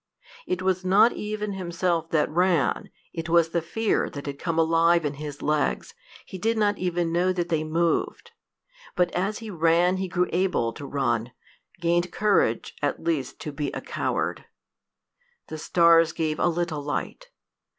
[0.47, 5.05] It was not even himself that ran, it was the fear that had come alive
[5.05, 5.93] in his legs:
[6.25, 8.31] he did not know that they moved.
[8.95, 11.33] But as he ran he grew able to run
[11.79, 14.45] gained courage at least to be a coward.
[15.49, 17.29] The stars gave a little light.